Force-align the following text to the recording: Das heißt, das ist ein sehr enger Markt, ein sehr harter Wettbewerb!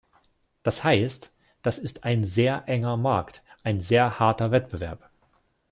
Das 0.63 0.83
heißt, 0.83 1.35
das 1.61 1.77
ist 1.77 2.05
ein 2.05 2.23
sehr 2.23 2.67
enger 2.67 2.97
Markt, 2.97 3.43
ein 3.63 3.79
sehr 3.79 4.17
harter 4.17 4.49
Wettbewerb! 4.49 5.11